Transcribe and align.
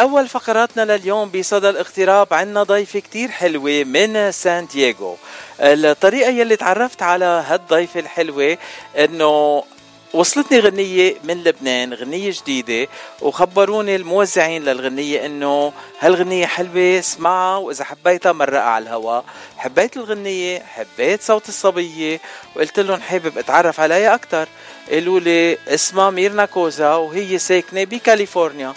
بأول 0.00 0.28
فقراتنا 0.28 0.96
لليوم 0.96 1.30
بصدى 1.30 1.68
الاغتراب 1.68 2.34
عنا 2.34 2.62
ضيفة 2.62 2.98
كتير 3.00 3.28
حلوة 3.28 3.84
من 3.84 4.32
سان 4.32 4.66
دييغو. 4.66 5.16
الطريقة 5.60 6.30
يلي 6.30 6.56
تعرفت 6.56 7.02
على 7.02 7.44
هالضيفة 7.46 8.00
الحلوة 8.00 8.58
إنه 8.98 9.64
وصلتني 10.14 10.58
غنية 10.60 11.14
من 11.24 11.44
لبنان 11.44 11.94
غنية 11.94 12.32
جديدة 12.42 12.88
وخبروني 13.20 13.96
الموزعين 13.96 14.64
للغنية 14.64 15.26
إنه 15.26 15.72
هالغنية 16.00 16.46
حلوة 16.46 16.98
اسمعها 16.98 17.56
وإذا 17.56 17.84
حبيتها 17.84 18.32
مرقها 18.32 18.60
على 18.60 18.82
الهواء 18.82 19.24
حبيت 19.56 19.96
الغنية 19.96 20.58
حبيت 20.58 21.22
صوت 21.22 21.48
الصبية 21.48 22.20
وقلت 22.56 22.80
لهم 22.80 23.00
حابب 23.00 23.38
أتعرف 23.38 23.80
عليها 23.80 24.14
أكثر 24.14 24.48
قالوا 24.90 25.20
لي 25.20 25.58
اسمها 25.68 26.10
ميرنا 26.10 26.44
كوزا 26.44 26.94
وهي 26.94 27.38
ساكنة 27.38 27.84
بكاليفورنيا. 27.84 28.74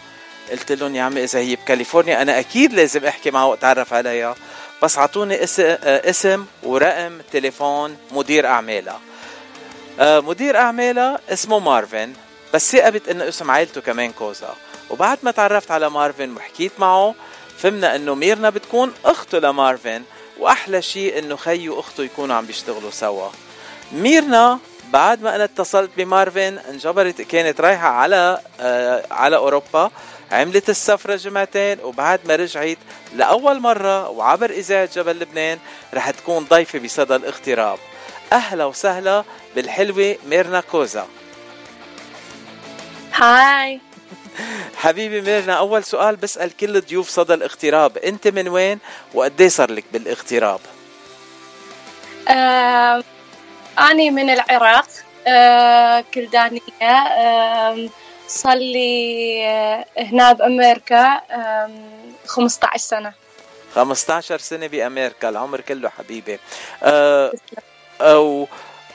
قلت 0.52 0.72
لهم 0.72 0.96
يا 0.96 1.04
عمي 1.04 1.24
إذا 1.24 1.40
هي 1.40 1.56
بكاليفورنيا 1.56 2.22
أنا 2.22 2.40
أكيد 2.40 2.74
لازم 2.74 3.06
أحكي 3.06 3.32
معها 3.32 3.46
وأتعرف 3.46 3.94
عليها. 3.94 4.36
بس 4.84 4.98
أعطوني 4.98 5.44
اسم 5.44 6.46
ورقم 6.64 7.22
تليفون 7.32 7.98
مدير 8.12 8.48
أعمالها. 8.48 9.00
آه، 10.00 10.20
مدير 10.20 10.58
أعمالها 10.58 11.20
اسمه 11.30 11.60
مارفن 11.60 12.14
بس 12.54 12.72
ثقبت 12.72 13.10
إنه 13.10 13.28
اسم 13.28 13.52
عائلته 13.52 13.82
كمان 13.82 14.12
كوزا. 14.12 14.56
وبعد 14.90 15.18
ما 15.24 15.32
تعرفت 15.32 15.72
على 15.72 15.90
مارفن 15.90 16.36
وحكيت 16.36 16.72
معه 16.80 17.16
فهمنا 17.58 17.96
إنه 17.96 18.16
ميرنا 18.16 18.50
بتكون 18.50 18.94
أخته 19.06 19.40
لمارفن 19.40 20.04
وأحلى 20.40 20.82
شيء 20.82 21.20
إنه 21.20 21.36
خي 21.36 21.70
وأخته 21.70 22.04
يكونوا 22.04 22.36
عم 22.36 22.46
بيشتغلوا 22.46 22.92
سوا. 22.92 23.30
ميرنا 23.92 24.60
بعد 24.94 25.22
ما 25.22 25.36
أنا 25.36 25.44
اتصلت 25.44 25.92
بمارفن 25.98 26.58
انجبرت 26.70 27.22
كانت 27.22 27.62
رايحة 27.62 27.88
على 27.88 28.40
آه 28.60 29.06
على 29.12 29.36
أوروبا 29.36 29.92
عملت 30.32 30.70
السفرة 30.70 31.16
جمعتين 31.16 31.78
وبعد 31.84 32.20
ما 32.26 32.36
رجعت 32.36 32.78
لأول 33.16 33.60
مرة 33.60 34.10
وعبر 34.10 34.50
إذاعة 34.50 34.90
جبل 34.96 35.20
لبنان 35.20 35.60
رح 35.94 36.10
تكون 36.10 36.44
ضيفة 36.44 36.80
بصدى 36.80 37.16
الاغتراب. 37.16 37.78
أهلا 38.34 38.66
وسهلا 38.66 39.24
بالحلوة 39.56 40.16
ميرنا 40.28 40.62
كوزا. 40.62 41.08
هاي. 43.14 43.80
حبيبي 44.76 45.22
ميرنا 45.22 45.54
أول 45.54 45.84
سؤال 45.84 46.16
بسأل 46.16 46.58
كل 46.58 46.82
ضيوف 46.82 47.10
صدى 47.10 47.34
الاغتراب 47.34 47.98
أنت 47.98 48.28
من 48.28 48.48
وين؟ 48.48 48.80
وقدي 49.14 49.50
صار 49.50 49.72
لك 49.72 49.84
بالاغتراب؟ 49.94 50.60
آه 52.28 53.04
أنا 53.80 54.10
من 54.10 54.30
العراق 54.30 54.88
آه 55.28 56.04
كلدانية 56.14 56.60
آه 56.82 57.90
صار 58.28 58.58
لي 58.58 59.46
آه، 59.48 59.86
هنا 59.98 60.34
بأمريكا 60.34 61.22
15 62.28 62.78
سنة. 62.78 63.14
15 63.76 64.38
سنة 64.38 64.68
بأمريكا 64.68 65.30
العمر 65.30 65.62
كله 65.62 65.90
حبيبي. 65.90 66.40
أه 66.84 67.32
أو 68.02 68.48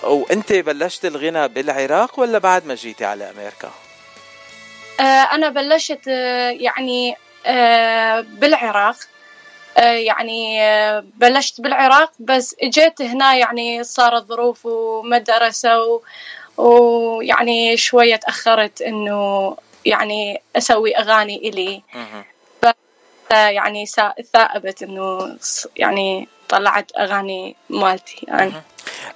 أو 0.05 0.27
أنت 0.31 0.53
بلشت 0.53 1.05
الغنى 1.05 1.49
بالعراق 1.49 2.21
ولا 2.21 2.39
بعد 2.39 2.67
ما 2.67 2.75
جيتي 2.75 3.05
على 3.05 3.31
أمريكا؟ 3.31 3.71
أه 5.01 5.03
أنا 5.03 5.49
بلشت 5.49 6.09
آه، 6.09 6.51
يعني 6.51 7.17
بالعراق. 8.23 8.97
يعني 9.83 10.61
بلشت 11.01 11.61
بالعراق 11.61 12.13
بس 12.21 12.57
إجيت 12.63 13.03
هنا 13.03 13.35
يعني 13.35 13.85
صارت 13.85 14.27
ظروف 14.27 14.67
ومدرسة 14.67 15.83
و 15.83 16.01
ويعني 16.57 17.77
شوية 17.77 18.17
تأخرت 18.17 18.83
إنه 18.83 19.57
يعني 19.85 20.43
أسوي 20.57 20.97
أغاني 20.97 21.49
إلي. 21.49 21.83
يعني 23.31 23.87
ثائبت 24.33 24.83
إنه 24.83 25.37
يعني 25.77 26.29
طلعت 26.49 26.93
أغاني 26.99 27.57
مالتي 27.71 28.27
يعني. 28.29 28.53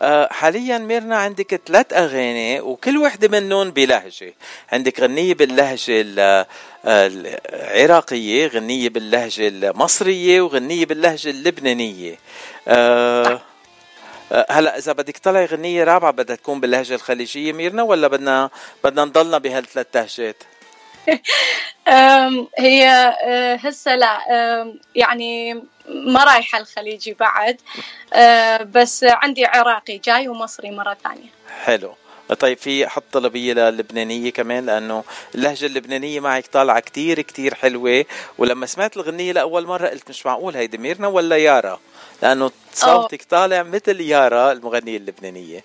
أه 0.03 0.29
حاليا 0.33 0.79
ميرنا 0.79 1.17
عندك 1.17 1.61
ثلاث 1.67 1.93
أغاني 1.93 2.61
وكل 2.61 2.99
وحدة 2.99 3.29
منهم 3.29 3.71
بلهجة 3.71 4.35
عندك 4.73 5.01
غنية 5.01 5.35
باللهجة 5.35 6.05
العراقية 6.87 8.47
غنية 8.47 8.89
باللهجة 8.89 9.49
المصرية 9.49 10.41
وغنية 10.41 10.87
باللهجة 10.87 11.31
اللبنانية 11.31 12.19
أه 12.69 13.41
أه، 14.33 14.47
هلا 14.51 14.79
إذا 14.79 14.93
بدك 14.93 15.19
تطلعي 15.19 15.45
غنية 15.45 15.85
رابعة 15.85 16.11
بدها 16.11 16.37
تكون 16.37 16.61
باللهجة 16.61 16.95
الخليجية 16.95 17.53
ميرنا 17.53 17.83
ولا 17.83 18.09
بدنا 18.09 18.51
بدنا 18.85 19.05
نضلنا 19.05 19.39
بهالثلاث 19.39 19.87
لهجات؟ 19.95 20.37
هي 22.59 23.15
هسه 23.61 23.97
لا 23.97 24.19
يعني 24.95 25.63
ما 25.89 26.25
رايحه 26.25 26.59
الخليجي 26.59 27.15
بعد. 27.21 27.61
أه، 28.15 28.63
بس 28.63 29.05
عندي 29.05 29.45
عراقي 29.45 29.99
جاي 29.99 30.29
ومصري 30.29 30.71
مرة 30.71 30.97
ثانية. 31.05 31.29
حلو. 31.65 31.95
طيب 32.39 32.59
في 32.59 32.89
حط 32.89 33.05
طلبية 33.13 33.53
للبنانية 33.55 34.31
كمان 34.31 34.67
لأنه 34.67 35.05
اللهجة 35.35 35.67
اللبنانية 35.67 36.21
معك 36.21 36.47
طالعة 36.47 36.81
كتير 36.81 37.21
كتير 37.23 37.55
حلوة. 37.55 38.05
ولما 38.39 38.67
سمعت 38.67 38.97
الغنية 38.97 39.33
لأول 39.33 39.67
مرة 39.67 39.89
قلت 39.89 40.09
مش 40.09 40.27
معقول 40.27 40.57
هيدي 40.57 40.79
ميرنا 40.79 41.09
ولا 41.09 41.37
يارا؟ 41.37 41.81
لأنه 42.23 42.51
صوتك 42.73 43.23
طالع 43.23 43.63
مثل 43.63 44.01
يارا 44.01 44.53
المغنية 44.53 44.97
اللبنانية. 44.97 45.65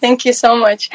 thank 0.00 0.26
you 0.26 0.32
so 0.32 0.54
much 0.54 0.90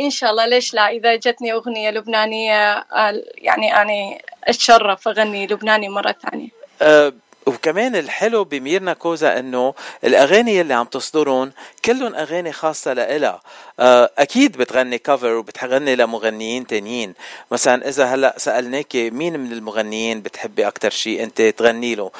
ان 0.00 0.10
شاء 0.10 0.30
الله 0.30 0.46
ليش 0.46 0.74
لا؟ 0.74 0.88
إذا 0.88 1.16
جتني 1.16 1.52
أغنية 1.52 1.90
لبنانية 1.90 2.72
آه، 2.72 3.22
يعني 3.34 3.82
أنا 3.82 4.18
أتشرف 4.44 5.08
أغني 5.08 5.46
لبناني 5.46 5.88
مرة 5.88 6.14
ثانية. 6.22 6.48
uh, 6.80 7.12
وكمان 7.46 7.96
الحلو 7.96 8.44
بميرنا 8.44 8.92
كوزا 8.92 9.38
إنه 9.38 9.74
الأغاني 10.04 10.60
اللي 10.60 10.74
عم 10.74 10.86
تصدرون 10.86 11.52
كلهم 11.84 12.14
أغاني 12.14 12.52
خاصة 12.52 12.92
لإلها. 12.92 13.40
آه، 13.80 14.10
أكيد 14.18 14.56
بتغني 14.56 14.98
كفر 14.98 15.34
وبتغني 15.34 15.96
لمغنيين 15.96 16.66
تانيين. 16.66 17.14
مثلا 17.50 17.88
إذا 17.88 18.04
هلأ 18.04 18.34
سألناك 18.36 18.96
مين 18.96 19.40
من 19.40 19.52
المغنيين 19.52 20.22
بتحبي 20.22 20.66
أكثر 20.66 20.90
شيء 20.90 21.22
أنت 21.22 21.42
تغني 21.42 21.94
له؟ 21.94 22.10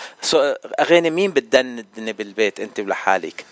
أغاني 0.81 1.11
مين 1.11 1.31
بتدندني 1.31 2.13
بالبيت 2.13 2.61
أنت 2.61 2.81
ولحالك؟ 2.81 3.45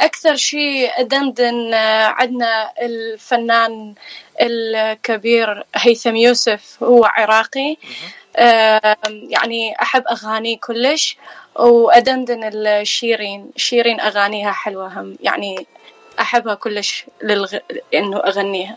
أكثر 0.00 0.36
شيء 0.36 0.90
أدندن 1.00 1.74
آه، 1.74 2.06
عندنا 2.06 2.72
الفنان 2.82 3.94
الكبير 4.40 5.64
هيثم 5.74 6.16
يوسف 6.16 6.82
هو 6.82 7.04
عراقي. 7.04 7.76
يعني 9.30 9.74
أحب 9.82 10.04
أغانيه 10.10 10.58
كلش 10.58 11.16
وأدندن 11.56 12.50
الشيرين. 12.54 13.50
شيرين 13.56 14.00
أغانيها 14.00 14.52
حلوة 14.52 15.00
هم 15.00 15.16
يعني 15.20 15.66
أحبها 16.20 16.54
كلش 16.54 17.04
للغ... 17.22 17.56
إنه 17.94 18.16
أغنيها. 18.16 18.76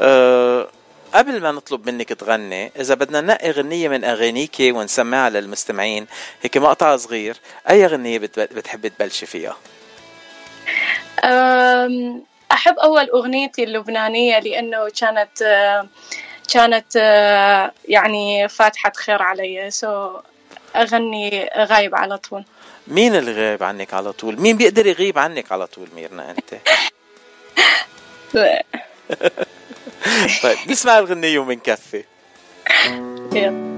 أه 0.00 0.68
قبل 1.14 1.40
ما 1.40 1.52
نطلب 1.52 1.90
منك 1.90 2.08
تغني 2.08 2.72
إذا 2.80 2.94
بدنا 2.94 3.20
ننقي 3.20 3.50
غنية 3.50 3.88
من 3.88 4.04
أغانيك 4.04 4.56
ونسمعها 4.60 5.30
للمستمعين 5.30 6.06
هيك 6.42 6.56
مقطع 6.56 6.96
صغير 6.96 7.36
أي 7.70 7.86
غنية 7.86 8.18
بتحبي 8.18 8.88
تبلشي 8.88 9.26
فيها؟ 9.26 9.56
أحب 12.52 12.78
أول 12.78 13.10
أغنيتي 13.10 13.64
اللبنانية 13.64 14.38
لأنه 14.38 14.88
كانت 15.00 15.28
كانت 16.52 16.96
يعني 17.88 18.48
فاتحة 18.48 18.92
خير 18.96 19.22
علي 19.22 19.70
سو 19.70 20.10
أغني 20.76 21.50
غايب 21.56 21.94
على 21.94 22.18
طول 22.18 22.44
مين 22.88 23.14
اللي 23.14 23.32
غايب 23.32 23.62
عنك 23.62 23.94
على 23.94 24.12
طول؟ 24.12 24.40
مين 24.40 24.56
بيقدر 24.56 24.86
يغيب 24.86 25.18
عنك 25.18 25.52
على 25.52 25.66
طول 25.66 25.88
ميرنا 25.96 26.30
أنت؟ 26.30 26.54
طيب 30.42 30.58
نسمع 30.68 30.98
الغنية 30.98 31.38
ومنكفي 31.38 32.04
يلا 33.32 33.71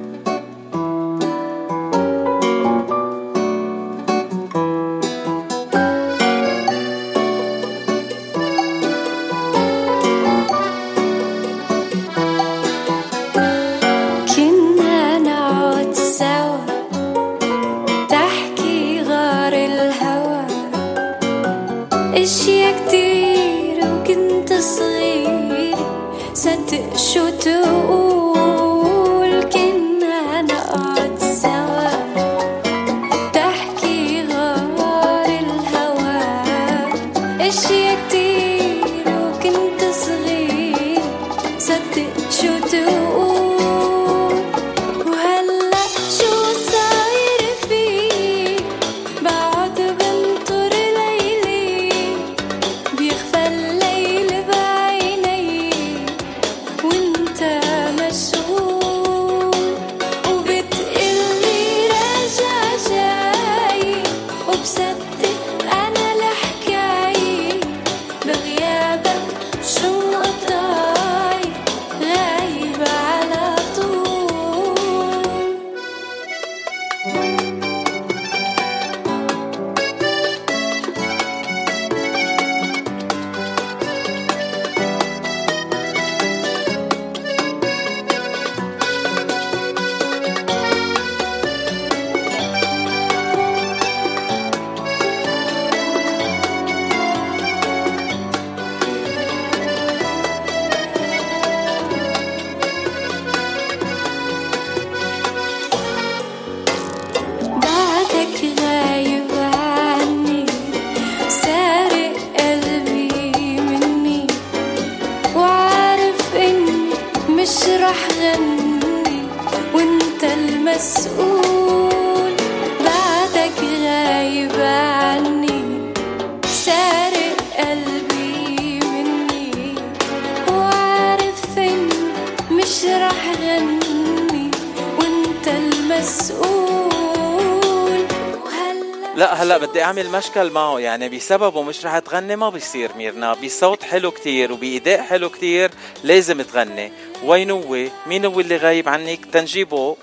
هلا 139.44 139.58
بدي 139.58 139.82
أعمل 139.82 140.11
مشكل 140.11 140.50
معه. 140.50 140.81
يعني 140.81 141.08
بسببه 141.08 141.62
مش 141.62 141.87
رح 141.87 141.99
تغني 141.99 142.37
ما 142.37 142.50
بيصير 142.50 142.91
ميرنا. 142.96 143.35
بصوت 143.35 143.82
حلو 143.82 144.11
كتير 144.11 144.52
وبإداء 144.52 145.02
حلو 145.02 145.31
كتير 145.31 145.70
لازم 146.05 146.43
تغني. 146.43 146.93
وين 147.25 147.50
هو؟ 147.50 147.87
مين 148.06 148.25
هو 148.25 148.41
اللي 148.41 148.56
غايب 148.56 148.88
عنك؟ 148.88 149.25
تنجيبه. 149.32 149.96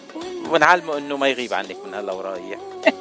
ونعلمه 0.49 0.97
إنه 0.97 1.17
ما 1.17 1.27
يغيب 1.27 1.53
عنك 1.53 1.77
من 1.85 1.93
هلا 1.93 2.13
ورايح. 2.13 2.59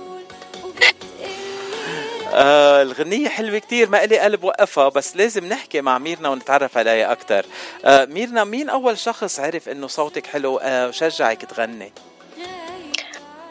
آه 2.32 2.82
الغنية 2.82 3.28
حلوة 3.28 3.58
كتير. 3.58 3.88
ما 3.88 4.04
إلي 4.04 4.18
قلب 4.18 4.44
وقفها 4.44 4.88
بس 4.88 5.16
لازم 5.16 5.44
نحكي 5.44 5.80
مع 5.80 5.98
ميرنا 5.98 6.28
ونتعرف 6.28 6.78
عليها 6.78 7.12
أكتر. 7.12 7.46
آه 7.84 8.04
ميرنا 8.04 8.44
مين 8.44 8.68
أول 8.68 8.98
شخص 8.98 9.40
عرف 9.40 9.68
إنه 9.68 9.86
صوتك 9.86 10.26
حلو؟ 10.26 10.58
آه 10.58 10.88
وشجعك 10.88 11.44
تغني؟ 11.44 11.84
آه، 11.84 12.19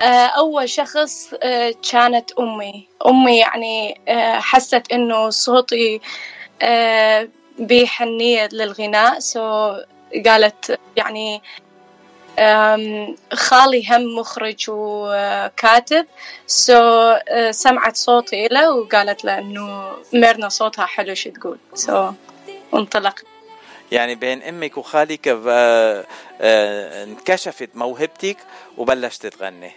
أول 0.02 0.70
شخص 0.70 1.34
آه، 1.44 1.74
كانت 1.92 2.32
أمي. 2.32 2.88
أمي 3.08 3.38
يعني 3.38 4.02
آه، 4.08 4.40
حست 4.40 4.92
إنه 4.92 5.30
صوتي 5.30 6.02
بحنية 7.60 8.50
للغناء 8.52 9.20
so 9.20 9.76
قالت 10.26 10.80
يعني 10.96 11.42
خالي 13.34 13.88
هم 13.90 14.16
مخرج 14.20 14.66
وكاتب. 14.70 16.06
so 16.48 17.14
سمعت 17.52 17.96
صوتي 17.96 18.48
له 18.48 18.72
وقالت 18.72 19.26
له 19.26 19.38
إنه 19.38 19.92
ميرنا 20.14 20.50
صوتها 20.50 20.86
حلو 20.86 21.14
شو 21.14 21.30
تقول؟ 21.30 21.58
so 21.74 22.12
انطلق 22.74 23.20
يعني 23.92 24.16
بين 24.16 24.44
أمك 24.44 24.78
وخالك 24.78 25.28
انكشفت 26.42 27.70
موهبتك 27.76 28.38
وبلشت 28.78 29.28
تغني. 29.28 29.72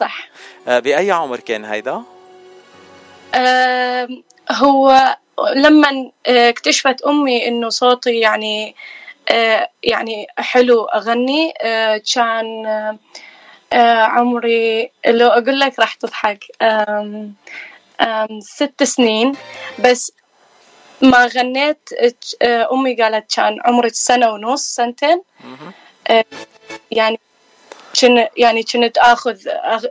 صح. 0.00 0.28
آه، 0.68 0.78
بأي 0.78 1.10
عمر 1.10 1.40
كان 1.40 1.64
هيدا؟ 1.64 2.02
هو 4.50 5.16
لما 5.54 6.10
آه، 6.26 6.48
اكتشفت 6.48 7.02
أمي 7.02 7.48
إنه 7.48 7.68
صوتي 7.68 8.18
يعني 8.20 8.74
أه 9.28 9.70
يعني 9.82 10.26
حلو 10.38 10.84
أغني 10.84 11.54
أه 11.60 12.02
كان 12.14 12.66
عمري 14.02 14.90
لو 15.06 15.28
أقول 15.28 15.60
لك 15.60 15.78
راح 15.78 15.94
تضحك. 15.94 16.44
ست 18.40 18.82
سنين. 18.82 19.32
بس 19.78 20.12
ما 21.02 21.26
غنيت 21.26 21.88
آه، 22.42 22.68
أمي 22.72 22.94
قالت 23.02 23.36
كان 23.36 23.58
عمري 23.64 23.88
سنة 23.88 24.30
ونص 24.30 24.74
سنتين. 24.74 25.22
يعني 26.90 27.15
كن 28.00 28.26
يعني 28.36 28.62
كنت 28.62 28.98
آخذ 28.98 29.38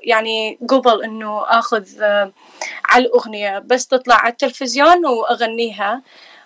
يعني 0.04 0.60
قبل 0.70 1.04
إنه 1.04 1.44
آخذ 1.60 2.02
آه، 2.02 2.32
على 2.86 3.06
الأغنية. 3.06 3.60
بس 3.60 3.88
تطلع 3.88 4.16
على 4.16 4.32
التلفزيون 4.32 5.06
وأغنيها. 5.06 6.02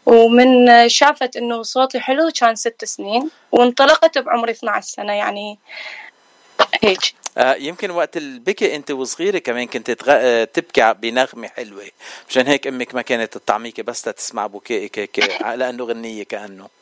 ومن 0.06 0.90
شافت 0.90 1.38
إنه 1.38 1.64
صوتي 1.64 2.00
حلو 2.00 2.32
كان 2.40 2.56
ست 2.56 2.86
سنين. 2.86 3.30
وانطلقت 3.52 4.18
بعمري 4.18 4.52
12 4.52 4.88
سنة 4.88 5.14
يعني 5.14 5.60
هيك. 6.84 7.00
آه 7.38 7.56
يمكن 7.56 7.92
وقت 7.92 8.18
البكي 8.18 8.76
أنت 8.76 8.92
وصغيرة 8.92 9.38
كمان 9.38 9.68
كنت 9.68 9.92
تغ... 9.92 10.06
آه، 10.10 10.44
تبكي 10.44 10.94
بنغمة 10.94 11.48
حلوة. 11.48 11.90
مشان 12.30 12.48
هيك 12.48 12.68
أمك 12.68 12.96
ما 12.96 13.02
كانت 13.02 13.34
تطعميكي 13.34 13.82
بس 13.82 14.02
تسمع 14.02 14.48
بكائك 14.48 15.00
هيك 15.00 15.20
لأنه 15.56 15.84
غنية 15.84 16.24
كأنه. 16.24 16.79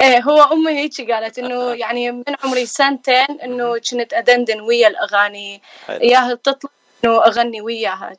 إيه 0.00 0.22
هو 0.22 0.42
أمي 0.42 0.70
هيك 0.70 1.10
قالت 1.10 1.38
إنه 1.38 1.72
يعني 1.82 2.10
من 2.12 2.24
عمري 2.44 2.66
سنتين 2.66 3.40
إنه 3.44 3.78
كنت 3.90 4.12
أدندن 4.12 4.60
ويا 4.60 4.88
الأغاني. 4.88 5.62
اياها 5.90 6.34
تطلع 6.34 6.70
إنه 7.04 7.24
أغني 7.24 7.60
وياها 7.60 8.12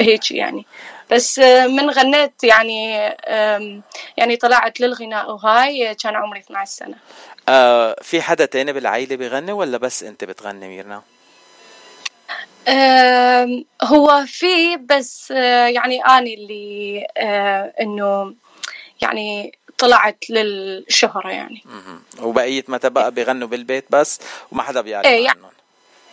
هيك 0.00 0.30
يعني. 0.30 0.66
بس 1.10 1.38
من 1.66 1.90
غنيت 1.90 2.44
يعني 2.44 2.92
يعني 4.16 4.36
طلعت 4.40 4.80
للغناء 4.80 5.30
وهاي 5.30 5.94
كان 5.94 6.16
عمري 6.16 6.40
12 6.40 6.70
سنة. 6.72 6.94
آه 7.48 7.96
في 8.02 8.22
حدا 8.22 8.44
تاني 8.44 8.72
بالعائله 8.72 9.16
بيغني 9.16 9.52
ولا 9.52 9.78
بس 9.78 10.02
أنت 10.02 10.24
بتغني 10.24 10.68
ميرنا؟ 10.68 11.02
هو 13.82 14.24
في 14.26 14.76
بس 14.76 15.32
آه، 15.36 15.66
يعني 15.66 16.00
اني 16.00 16.34
اللي 16.34 17.06
آه، 17.16 17.72
إنه 17.80 18.34
يعني 19.02 19.58
طلعت 19.80 20.24
للشهرة 20.30 21.28
يعني. 21.28 21.62
وبقية 22.22 22.64
متى 22.68 22.90
بقى؟ 22.90 23.10
بيغنوا 23.12 23.48
بالبيت 23.48 23.84
بس 23.90 24.20
وما 24.52 24.62
حدا 24.62 24.80
بيعرف 24.80 25.06
إيه 25.06 25.24
يعني 25.24 25.38
عنهم. 25.38 25.50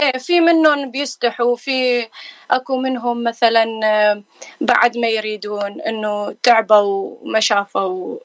إيه 0.02 0.18
في 0.18 0.40
منهم 0.42 0.92
بيستحوا 0.92 1.56
في 1.56 2.08
أكو 2.52 2.78
منهم 2.78 3.24
مثلا 3.24 3.66
آه، 3.84 4.24
بعد 4.62 4.98
ما 4.98 5.08
يريدون 5.08 5.82
إنه 5.82 6.36
تعبوا 6.44 7.18
وما 7.22 7.40
شافوا 7.40 8.18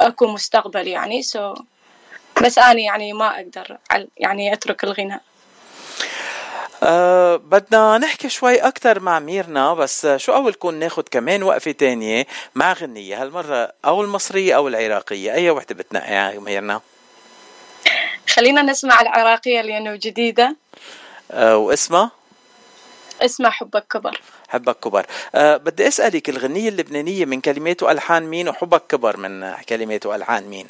أكو 0.00 0.26
مستقبل 0.26 0.88
يعني. 0.88 1.22
سو 1.22 1.54
بس 2.42 2.58
اني 2.58 2.84
يعني 2.84 3.12
ما 3.12 3.36
أقدر 3.36 3.78
يعني 4.16 4.52
أترك 4.52 4.84
الغناء. 4.84 5.20
أه 6.82 7.36
بدنا 7.36 7.98
نحكي 7.98 8.28
شوي 8.28 8.56
أكثر 8.56 9.00
مع 9.00 9.18
ميرنا 9.18 9.74
بس 9.74 10.06
شو 10.16 10.34
أول 10.34 10.54
كون 10.54 10.74
ناخد 10.74 11.08
كمان 11.08 11.42
وقفة 11.42 11.70
تانية 11.72 12.26
مع 12.54 12.72
غنية 12.72 13.22
هالمرة 13.22 13.72
أو 13.84 14.02
المصرية 14.02 14.56
أو 14.56 14.68
العراقية 14.68 15.32
أي 15.32 15.50
وحدة 15.50 15.74
بتنقي 15.74 16.38
ميرنا؟ 16.38 16.80
خلينا 18.28 18.62
نسمع 18.62 19.00
العراقية 19.00 19.60
لأنه 19.60 19.96
جديدة 19.96 20.56
أه 21.30 21.56
واسمها؟ 21.56 22.10
اسمها 23.22 23.50
حبك 23.50 23.84
كبر 23.90 24.20
حبك 24.48 24.76
كبر 24.80 25.06
أه 25.34 25.56
بدي 25.56 25.88
أسألك 25.88 26.28
الغنية 26.28 26.68
اللبنانية 26.68 27.24
من 27.24 27.40
كلمات 27.40 27.82
وألحان 27.82 28.22
مين 28.22 28.48
وحبك 28.48 28.82
كبر 28.88 29.16
من 29.16 29.54
كلمات 29.68 30.06
وألحان 30.06 30.44
مين؟ 30.44 30.66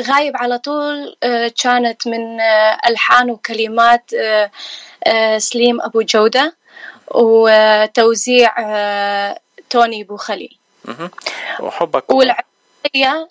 غايب 0.00 0.36
على 0.36 0.58
طول 0.58 1.16
أه، 1.22 1.52
كانت 1.62 2.08
من 2.08 2.40
أه، 2.40 2.78
ألحان 2.88 3.30
وكلمات 3.30 4.10
أه، 4.14 5.38
سليم 5.38 5.80
أبو 5.80 6.02
جودة 6.02 6.56
وتوزيع 7.10 8.54
توني 9.70 10.04
بو 10.04 10.16
خليل. 10.16 10.58
وحبك. 11.60 12.10
والعراقية 12.10 13.28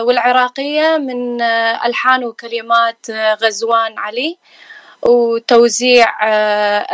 والعراقية 0.00 0.96
من 0.96 1.42
ألحان 1.84 2.24
وكلمات 2.24 3.10
غزوان 3.10 3.98
علي 3.98 4.38
وتوزيع 5.02 6.24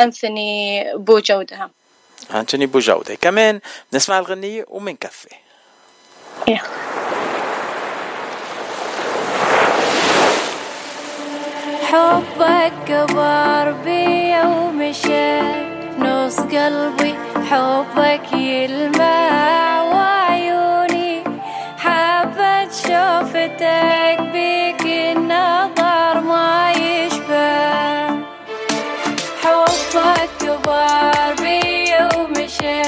أنثوني 0.02 0.84
بو 0.94 1.18
جودة. 1.18 1.70
أنتوني 2.34 2.66
بو 2.66 2.78
جودة. 2.78 3.14
كمان 3.14 3.60
نسمع 3.92 4.18
الغنية 4.18 4.64
ومنكفي. 4.68 5.28
yeah. 6.50 6.95
حبك 11.90 12.72
كبر 12.86 13.74
بي 13.84 14.34
ومشى 14.44 15.40
نص 15.98 16.40
قلبي 16.40 17.14
حبك 17.50 18.32
يلمع 18.32 19.82
وعيوني. 19.82 21.24
حبت 21.78 22.72
شوفتك 22.72 24.18
بيك 24.32 24.82
النظر 24.86 26.20
ما 26.20 26.72
يشبه. 26.72 28.08
حبك 29.42 30.30
كبر 30.40 31.34
بي 31.42 31.94
ومشى 32.16 32.82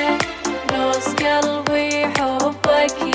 نص 0.75 1.09
قلبي 1.15 2.07
حبك 2.19 3.08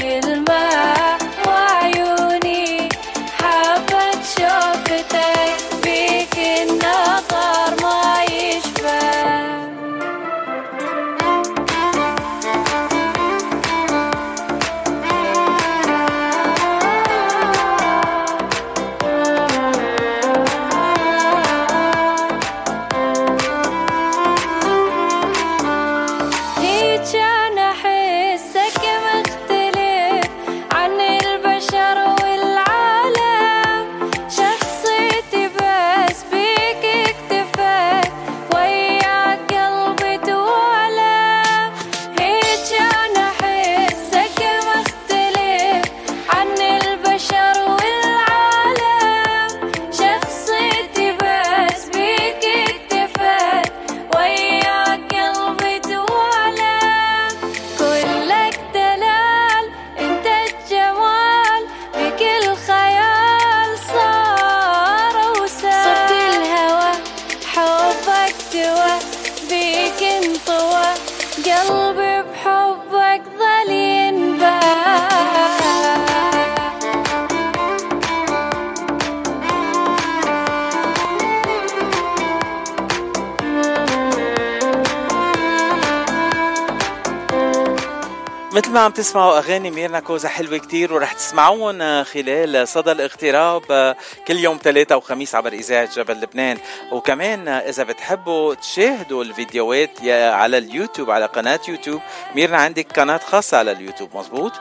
مثل 88.54 88.72
ما 88.72 88.80
عم 88.80 88.92
تسمعوا 88.92 89.38
أغاني 89.38 89.72
ميرنا 89.72 90.00
كوزا 90.00 90.30
حلوة 90.30 90.58
كتير 90.58 90.94
ورح 90.94 91.14
تسمعوهم 91.14 92.04
خلال 92.04 92.68
صدى 92.68 92.92
الاغتراب 92.92 93.96
كل 94.28 94.38
يوم 94.38 94.60
ثلاثة 94.64 94.98
وخميس 94.98 95.36
عبر 95.36 95.54
إذاعة 95.54 95.96
جبل 95.96 96.14
لبنان. 96.14 96.58
وكمان 96.92 97.48
إذا 97.48 97.84
بتحبوا 97.84 98.54
تشاهدوا 98.56 99.24
الفيديوهات 99.24 100.02
على 100.12 100.58
اليوتيوب 100.58 101.12
على 101.12 101.26
قناة 101.26 101.60
يوتيوب. 101.68 102.02
ميرنا 102.36 102.58
عندك 102.58 103.00
قناة 103.00 103.18
خاصة 103.18 103.58
على 103.58 103.72
اليوتيوب 103.72 104.18
مزبوط 104.18 104.54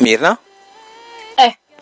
ميرنا؟ 0.00 0.36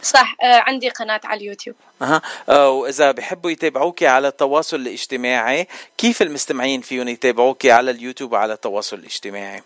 صح 0.02 0.36
آه، 0.42 0.58
عندي 0.66 0.88
قناة 0.88 1.20
على 1.24 1.40
اليوتيوب. 1.40 1.76
أها. 2.02 2.22
آه، 2.48 2.70
وإذا 2.70 3.10
بحبوا 3.10 3.50
يتابعوكي 3.50 4.06
على 4.06 4.28
التواصل 4.28 4.76
الاجتماعي 4.76 5.68
كيف 5.98 6.22
المستمعين 6.22 6.80
فيهم 6.80 7.08
يتابعوكي 7.08 7.72
على 7.72 7.90
اليوتيوب 7.90 8.32
وعلى 8.32 8.52
التواصل 8.52 8.98
الاجتماعي؟ 8.98 9.62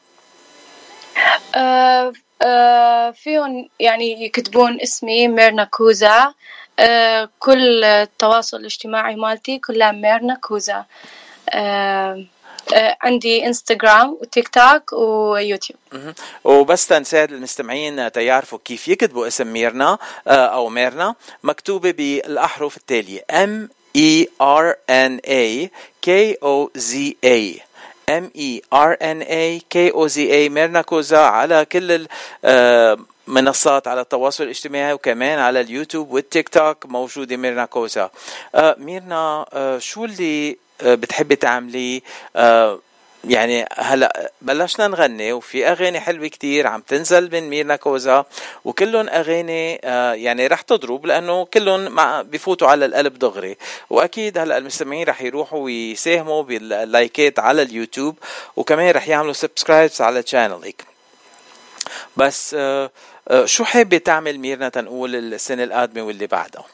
آه، 1.54 2.12
آه، 2.42 3.10
فيهم 3.10 3.68
يعني 3.80 4.24
يكتبون 4.24 4.80
اسمي 4.80 5.28
ميرنا 5.28 5.64
كوزا. 5.64 6.34
آه، 6.78 7.28
كل 7.38 7.84
التواصل 7.84 8.56
الاجتماعي 8.56 9.16
مالتي 9.16 9.58
كلها 9.58 9.92
ميرنا 9.92 10.34
كوزا. 10.34 10.84
عندي 13.02 13.46
انستغرام 13.46 14.18
وتيك 14.20 14.48
توك 14.48 14.92
ويوتيوب. 14.92 15.78
وبس 16.44 16.86
تنساعد 16.86 17.32
المستمعين 17.32 18.12
تيعرفوا 18.12 18.58
كيف 18.64 18.88
يكتبوا 18.88 19.26
اسم 19.26 19.52
ميرنا 19.52 19.98
آه، 20.28 20.46
أو 20.46 20.68
ميرنا. 20.68 21.14
مكتوبة 21.42 21.90
بالأحرف 21.90 22.76
التالية. 22.76 23.24
M 23.30 23.68
E 23.98 24.26
R 24.42 24.76
N 24.90 25.20
A 25.26 25.68
K 26.06 26.36
O 26.42 26.68
Z 26.78 26.92
A. 27.26 27.60
M 28.10 28.24
E 28.36 28.60
R 28.74 28.96
N 29.02 29.22
A 29.22 29.60
K 29.74 29.92
O 29.94 30.08
Z 30.08 30.16
A. 30.16 30.50
ميرنا 30.50 30.82
كوزا 30.82 31.18
على 31.18 31.64
كل 31.64 32.06
آه، 32.44 32.98
منصات 33.26 33.88
على 33.88 34.00
التواصل 34.00 34.44
الاجتماعي 34.44 34.92
وكمان 34.92 35.38
على 35.38 35.60
اليوتيوب 35.60 36.10
والتيك 36.12 36.48
توك. 36.48 36.86
موجودة 36.86 37.36
ميرنا 37.36 37.64
كوزا. 37.64 38.10
آه، 38.54 38.76
ميرنا 38.78 39.46
آه، 39.52 39.78
شو 39.78 40.04
اللي 40.04 40.50
آه، 40.50 40.56
بتحبي 40.82 41.36
تعمليه 41.36 42.00
آه، 42.36 42.78
يعني 43.24 43.66
هلا 43.78 44.32
بلشنا 44.42 44.88
نغني 44.88 45.32
وفي 45.32 45.68
أغاني 45.68 46.00
حلوة 46.00 46.28
كتير 46.28 46.66
عم 46.66 46.80
تنزل 46.80 47.32
من 47.32 47.50
ميرنا 47.50 47.76
كوزا 47.76 48.24
وكلهم 48.64 49.08
أغاني 49.08 49.80
آه، 49.84 50.12
يعني 50.12 50.46
رح 50.46 50.60
تضرب 50.60 51.06
لأنه 51.06 51.44
كلهم 51.44 52.22
بفوتوا 52.22 52.68
على 52.68 52.86
القلب 52.86 53.18
دغري. 53.18 53.56
وأكيد 53.90 54.38
هلا 54.38 54.58
المستمعين 54.58 55.06
رح 55.06 55.22
يروحوا 55.22 55.58
ويساهموا 55.58 56.42
بال 56.42 56.70
likes 56.70 57.38
على 57.38 57.62
اليوتيوب 57.62 58.18
وكمان 58.56 58.90
رح 58.90 59.08
يعملوا 59.08 59.32
subscribes 59.32 60.00
على 60.00 60.22
channel 60.22 60.76
ك 60.77 60.84
بس 62.16 62.56
آه، 62.58 62.90
آه، 63.28 63.44
شو 63.44 63.64
حابة 63.64 63.98
تعمل 63.98 64.38
ميرنا 64.38 64.68
تنقول 64.68 65.16
السنة 65.16 65.64
القادمة 65.64 66.02
واللي 66.02 66.26
بعدها؟ 66.26 66.64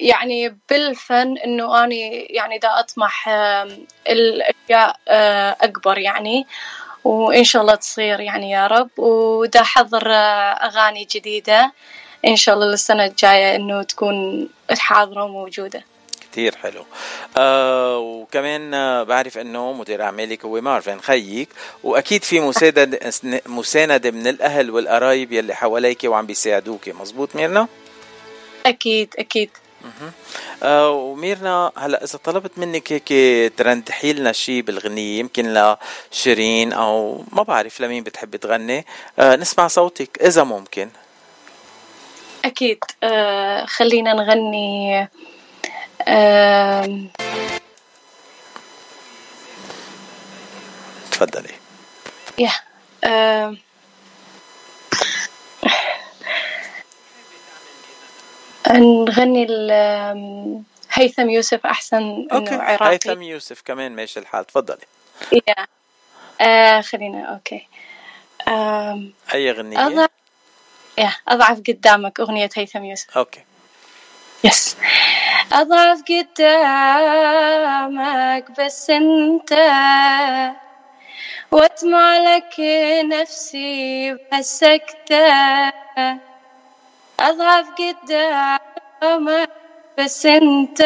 يعني 0.00 0.58
بالفن 0.70 1.38
إنه 1.38 1.84
أني 1.84 2.26
يعني 2.30 2.58
دا 2.58 2.80
أطمح 2.80 3.28
الأشياء 4.08 4.96
أه، 5.08 5.56
أكبر 5.60 5.98
يعني. 5.98 6.46
وإن 7.04 7.44
شاء 7.44 7.62
الله 7.62 7.74
تصير 7.74 8.20
يعني 8.20 8.50
يا 8.50 8.66
رب. 8.66 8.90
ودا 8.98 9.60
احضر 9.60 10.10
أه، 10.10 10.52
أغاني 10.66 11.08
جديدة 11.10 11.72
إن 12.26 12.36
شاء 12.36 12.54
الله 12.54 12.66
للسنة 12.66 13.04
الجاية 13.04 13.56
إنه 13.56 13.82
تكون 13.82 14.48
حاضرة 14.78 15.24
وموجودة 15.24 15.84
كتير 16.32 16.56
حلو. 16.56 16.84
آه 17.38 17.98
وكمان 17.98 18.74
آه 18.74 19.02
بعرف 19.02 19.38
إنه 19.38 19.72
مدير 19.72 20.02
أعمالك 20.02 20.44
هو 20.44 20.60
مارفن 20.60 21.00
خيك. 21.00 21.48
وأكيد 21.84 22.24
في 22.24 22.40
مساندة 22.40 23.00
مساندة 23.46 24.10
من 24.10 24.26
الأهل 24.26 24.70
والقرايب 24.70 25.32
يلي 25.32 25.54
حواليك 25.54 26.04
وعم 26.04 26.26
بيساعدوك 26.26 26.88
مزبوط 26.88 27.36
ميرنا؟ 27.36 27.68
أكيد 28.66 29.14
أكيد. 29.18 29.50
آه 30.62 30.90
وميرنا 30.90 31.72
هلا 31.76 32.04
إذا 32.04 32.18
طلبت 32.18 32.58
منك 32.58 32.92
هيك 32.92 33.08
ترندحي 33.56 34.12
لنا 34.12 34.32
شيء 34.32 34.62
بالغنية 34.62 35.18
يمكن 35.18 35.76
لشيرين 36.12 36.72
أو 36.72 37.24
ما 37.32 37.42
بعرف 37.42 37.80
لمين 37.80 38.04
بتحبي 38.04 38.38
تغني. 38.38 38.86
آه 39.18 39.36
نسمع 39.36 39.68
صوتك 39.68 40.22
إذا 40.22 40.44
ممكن. 40.44 40.90
أكيد. 42.44 42.84
أه، 43.02 43.64
خلينا 43.66 44.12
نغني 44.12 45.08
أم، 46.08 47.10
تفضلي. 51.12 51.54
يا 52.38 52.52
أم، 53.04 53.58
نغني 58.78 59.46
هيثم 60.92 61.30
يوسف 61.30 61.66
أحسن 61.66 62.28
أوكي. 62.32 62.54
انه 62.54 62.62
عراقي. 62.62 62.92
هيثم 62.92 63.22
يوسف 63.22 63.62
كمان 63.62 63.96
ماشي 63.96 64.20
الحال 64.20 64.44
تفضلي. 64.46 64.86
يا. 65.32 65.66
آه 66.40 66.80
خلينا 66.80 67.24
أوكي. 67.24 67.66
أم، 68.48 69.12
أي 69.34 69.52
غنية 69.52 69.86
اضعف 69.86 70.10
يا 70.98 71.12
أضعف 71.28 71.58
قدامك 71.68 72.20
أغنية 72.20 72.50
هيثم 72.56 72.84
يوسف. 72.84 73.18
أوكي. 73.18 73.40
يس 74.44 74.76
أضعف 75.52 76.02
قدامك 76.02 77.40
بس 78.60 78.90
أنت 78.90 79.52
واتمع 81.50 82.18
لك 82.18 82.60
نفسي 83.04 84.12
بهالسكتة 84.14 85.32
أضعف 87.20 87.66
قدامك 87.78 89.50
بس 89.98 90.26
انت 90.26 90.80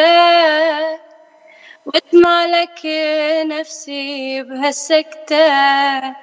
واتمع 1.85 2.45
لك 2.45 2.79
نفسي 3.45 4.41
بهالسكتة. 4.43 6.15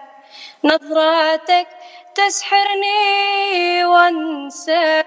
نظراتك 0.65 1.67
تسحرني 2.15 3.85
وأنسى. 3.85 5.03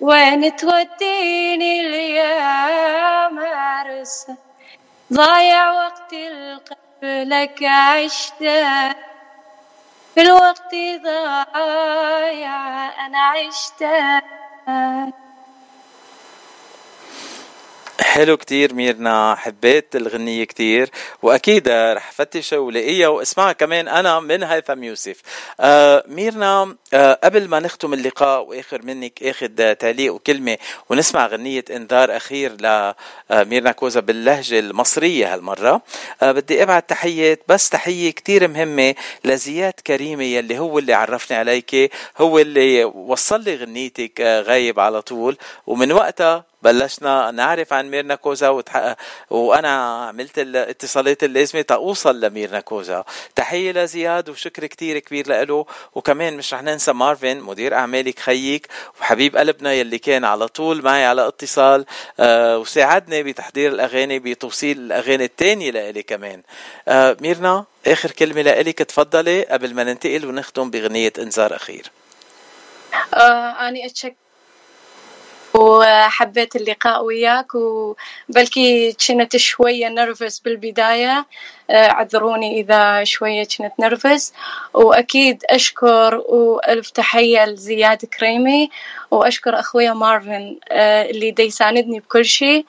وين 0.00 0.56
توديني 0.56 1.80
الأيام 1.80 3.38
ارسى 3.38 4.34
ضايع 5.12 5.72
وقت 5.72 6.12
القلب 6.12 7.04
لك 7.04 7.62
عشته. 7.62 9.09
في 10.14 10.20
الوقت 10.22 10.74
ضايع 11.02 12.56
أنا 13.06 13.18
عشته 13.18 14.20
حلو 18.20 18.36
كتير 18.36 18.74
ميرنا 18.74 19.34
حبيت 19.34 19.96
الغنية 19.96 20.44
كتير 20.44 20.90
وأكيد 21.22 21.68
رح 21.68 22.12
فتشها 22.12 22.58
ولاقيها 22.58 23.08
واسمعها 23.08 23.52
كمان 23.52 23.88
أنا 23.88 24.20
من 24.20 24.42
هيثم 24.42 24.84
يوسف. 24.84 25.20
آه 25.60 26.04
ميرنا 26.08 26.76
آه 26.94 27.18
قبل 27.24 27.48
ما 27.48 27.60
نختم 27.60 27.94
اللقاء 27.94 28.44
وآخر 28.46 28.82
منك 28.82 29.22
آخذ 29.22 29.74
تعليق 29.74 30.14
وكلمة 30.14 30.58
ونسمع 30.90 31.26
غنية 31.26 31.64
إنذار 31.70 32.16
أخير 32.16 32.52
لميرنا 32.60 33.72
كوزا 33.72 34.00
باللهجة 34.00 34.58
المصرية 34.58 35.34
هالمرة. 35.34 35.82
آه 36.22 36.32
بدي 36.32 36.62
أبعت 36.62 36.90
تحيات 36.90 37.42
بس 37.48 37.68
تحية 37.68 38.10
كتير 38.10 38.48
مهمة 38.48 38.94
لزياد 39.24 39.72
كريمة 39.86 40.24
يلي 40.24 40.58
هو 40.58 40.78
اللي 40.78 40.92
عرفني 40.94 41.36
عليك 41.36 41.92
هو 42.18 42.38
اللي 42.38 42.84
وصل 42.84 43.40
لي 43.44 43.54
غنيتك 43.56 44.20
آه 44.20 44.40
غايب 44.40 44.80
على 44.80 45.02
طول 45.02 45.36
ومن 45.66 45.92
وقتها 45.92 46.50
بلشنا 46.62 47.30
نعرف 47.30 47.72
عن 47.72 47.90
ميرنا 47.90 48.09
كوزا 48.14 48.48
وتح... 48.48 48.94
وأنا 49.30 50.04
عملت 50.08 50.38
الاتصالات 50.38 51.24
اللازمه 51.24 51.62
تأوصل 51.62 52.20
لميرنا 52.20 52.60
كوزا 52.60 53.04
تحية 53.36 53.72
لزياد 53.72 54.28
وشكر 54.28 54.66
كتير 54.66 54.98
كبير 54.98 55.44
له 55.44 55.66
وكمان 55.94 56.36
مش 56.36 56.54
رح 56.54 56.62
ننسى 56.62 56.92
مارفن 56.92 57.40
مدير 57.40 57.74
اعمالك 57.74 58.18
خيك 58.18 58.66
وحبيب 59.00 59.36
قلبنا 59.36 59.72
يلي 59.72 59.98
كان 59.98 60.24
على 60.24 60.48
طول 60.48 60.82
معي 60.82 61.04
على 61.06 61.28
اتصال 61.28 61.84
آه 62.20 62.58
وساعدني 62.58 63.22
بتحضير 63.22 63.72
الأغاني 63.72 64.18
بتوصيل 64.18 64.78
الأغاني 64.78 65.24
التانية 65.24 65.70
لإلي 65.70 66.02
كمان. 66.02 66.42
آه 66.88 67.16
ميرنا 67.20 67.64
آخر 67.86 68.10
كلمة 68.10 68.42
لإلك 68.42 68.78
تفضلي 68.78 69.42
قبل 69.42 69.74
ما 69.74 69.84
ننتقل 69.84 70.26
ونختم 70.26 70.70
بغنية 70.70 71.12
إنذار 71.18 71.56
أخير. 71.56 71.90
آه 73.14 73.68
أنا 73.68 73.86
وحبيت 75.60 76.56
اللقاء 76.56 77.04
وياك 77.04 77.54
وبلكي 77.54 78.92
كنت 79.08 79.36
شوية 79.36 79.88
نرفز 79.88 80.38
بالبداية. 80.38 81.26
آه، 81.70 81.90
اعذروني 81.90 82.60
إذا 82.60 83.04
شوية 83.04 83.44
كنت 83.58 83.72
نرفز 83.78 84.32
وأكيد 84.74 85.42
أشكر 85.50 86.22
وألف 86.28 86.90
تحية 86.90 87.44
لزياد 87.44 88.04
كريمي. 88.04 88.70
وأشكر 89.10 89.60
أخويا 89.60 89.92
مارفن 89.92 90.58
آه، 90.68 91.10
اللي 91.10 91.30
دي 91.30 91.42
يساندني 91.42 92.00
بكل 92.00 92.24
شيء 92.24 92.66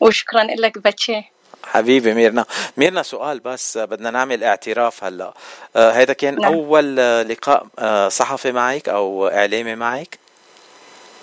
وشكرا 0.00 0.44
لك 0.44 0.78
بتشي 0.78 1.22
حبيبي 1.64 2.14
ميرنا. 2.14 2.44
ميرنا 2.76 3.02
سؤال 3.02 3.40
بس 3.40 3.78
بدنا 3.78 4.10
نعمل 4.10 4.44
اعتراف 4.44 5.04
هلا. 5.04 5.34
آه 5.76 5.90
هيدا 5.90 6.12
كان 6.12 6.40
نعم. 6.40 6.52
أول 6.52 7.00
آه، 7.00 7.22
لقاء 7.22 7.66
آه 7.78 8.08
صحفي 8.08 8.52
معك 8.52 8.88
أو 8.88 9.28
إعلامي 9.28 9.74
معك؟ 9.74 10.23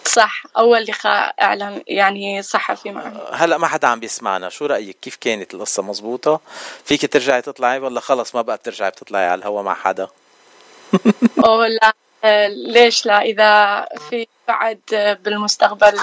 صح 0.05 0.43
أول 0.57 0.83
لقاء 0.83 1.35
إعلام 1.41 1.81
يعني 1.87 2.41
صحفي 2.41 2.91
معي 2.91 3.11
هلا 3.33 3.57
ما 3.57 3.67
حدا 3.67 3.87
عم 3.87 3.99
بيسمعنا. 3.99 4.49
شو 4.49 4.65
رأيك؟ 4.65 4.97
كيف 5.01 5.15
كانت 5.15 5.53
القصة؟ 5.53 5.83
مزبوطة؟ 5.83 6.41
فيك 6.85 7.13
ترجعي 7.13 7.41
تطلعي 7.41 7.79
ولا 7.79 7.99
خلص 7.99 8.35
ما 8.35 8.41
بقى 8.41 8.57
بترجعي 8.57 8.89
بتطلعي 8.89 9.25
على 9.25 9.39
الهوا 9.39 9.61
مع 9.61 9.73
حدا؟ 9.73 10.07
أو 11.45 11.63
لا 11.63 11.93
ليش 12.47 13.05
لا؟ 13.05 13.21
إذا 13.21 13.85
في 14.09 14.27
بعد 14.47 14.79
بالمستقبل 15.23 15.99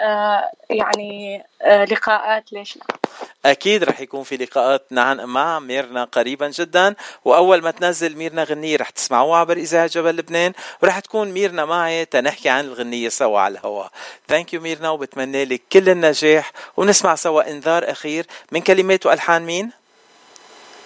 آه، 0.00 0.50
يعني 0.70 1.44
آه، 1.62 1.84
لقاءات 1.84 2.52
ليش 2.52 2.76
لا؟ 2.76 2.97
أكيد 3.46 3.84
رح 3.84 4.00
يكون 4.00 4.22
في 4.22 4.36
لقاءات 4.36 4.86
مع 4.92 5.58
ميرنا 5.58 6.04
قريبا 6.04 6.48
جدا. 6.48 6.94
وأول 7.24 7.62
ما 7.62 7.70
تنزل 7.70 8.16
ميرنا 8.16 8.44
غنية 8.44 8.76
رح 8.76 8.90
تسمعوها 8.90 9.38
عبر 9.38 9.56
إذاعة 9.56 9.86
جبل 9.86 10.16
لبنان. 10.16 10.52
ورح 10.82 10.98
تكون 10.98 11.30
ميرنا 11.30 11.64
معي 11.64 12.04
تنحكي 12.04 12.48
عن 12.48 12.64
الغنية 12.64 13.08
سوا 13.08 13.40
على 13.40 13.58
الهواء. 13.58 13.90
Thank 14.28 14.54
you 14.54 14.60
ميرنا 14.60 14.90
وبتمنى 14.90 15.44
لك 15.44 15.62
كل 15.72 15.88
النجاح. 15.88 16.52
ونسمع 16.76 17.14
سوا 17.14 17.50
إنذار 17.50 17.90
أخير. 17.90 18.26
من 18.52 18.60
كلمات 18.60 19.06
وألحان 19.06 19.42
مين؟ 19.42 19.70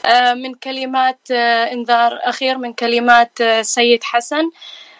آه، 0.05 0.35
من 0.35 0.55
كلمات 0.55 1.31
آه، 1.31 1.73
إنذار 1.73 2.19
أخير 2.23 2.59
من 2.59 2.73
كلمات 2.73 3.41
آه، 3.41 3.63
سيد 3.63 4.05
حسن 4.05 4.51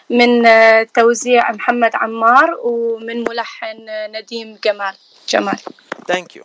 من 0.09 0.43
توزيع 0.93 1.51
محمد 1.51 1.91
عمار 1.95 2.57
ومن 2.63 3.23
ملحن 3.29 3.85
نديم 4.15 4.57
جمال. 4.63 4.95
جمال. 5.29 5.57
ثانك 6.07 6.35
يو 6.35 6.43